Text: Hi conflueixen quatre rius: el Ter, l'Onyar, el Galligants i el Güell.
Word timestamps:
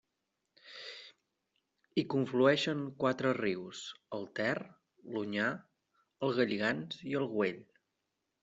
Hi 1.97 2.03
conflueixen 2.13 2.81
quatre 3.05 3.33
rius: 3.39 3.83
el 4.19 4.27
Ter, 4.41 4.57
l'Onyar, 5.17 5.53
el 6.29 6.37
Galligants 6.41 7.05
i 7.13 7.19
el 7.25 7.33
Güell. 7.37 7.63